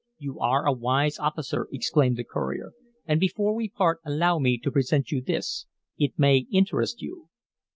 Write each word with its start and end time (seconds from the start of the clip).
"You 0.17 0.39
are 0.39 0.65
a 0.65 0.71
wise 0.71 1.19
officer," 1.19 1.67
exclaimed 1.71 2.17
the 2.17 2.23
courier. 2.23 2.71
"And 3.05 3.19
before 3.19 3.53
we 3.53 3.69
part 3.69 3.99
allow 4.03 4.39
me 4.39 4.57
to 4.57 4.71
present 4.71 5.11
you 5.11 5.21
this. 5.21 5.67
It 5.95 6.17
may 6.17 6.47
interest 6.51 7.03
you." 7.03 7.27